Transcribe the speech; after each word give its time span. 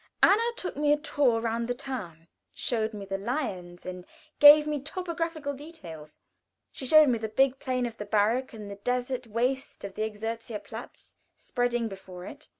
Anna 0.23 0.41
took 0.57 0.75
me 0.75 0.91
a 0.91 0.97
tour 0.97 1.39
round 1.41 1.67
the 1.67 1.75
town, 1.75 2.27
showed 2.55 2.91
me 2.91 3.05
the 3.05 3.19
lions, 3.19 3.85
and 3.85 4.03
gave 4.39 4.65
me 4.65 4.81
topographical 4.81 5.53
details. 5.53 6.19
She 6.71 6.87
showed 6.87 7.09
me 7.09 7.19
the 7.19 7.29
big, 7.29 7.59
plain 7.59 7.87
barrack, 8.09 8.51
and 8.51 8.67
the 8.71 8.77
desert 8.77 9.27
waste 9.27 9.83
of 9.83 9.93
the 9.93 10.01
Exerzierplatz 10.01 11.13
spreading 11.35 11.87
before 11.87 12.25
it. 12.25 12.49